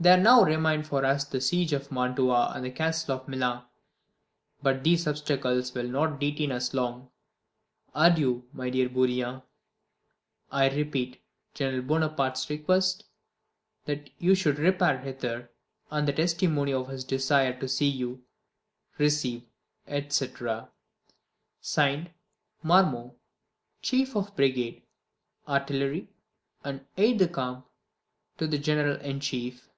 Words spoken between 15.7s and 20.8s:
and the testimony of his desire to see you. Receive, etc.,